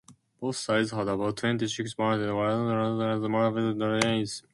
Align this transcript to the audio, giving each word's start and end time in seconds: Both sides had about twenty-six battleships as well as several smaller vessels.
Both 0.39 0.55
sides 0.55 0.89
had 0.89 1.07
about 1.07 1.37
twenty-six 1.37 1.93
battleships 1.93 2.23
as 2.25 2.33
well 2.33 2.71
as 2.71 3.19
several 3.21 3.23
smaller 3.23 3.51
vessels. 3.51 4.41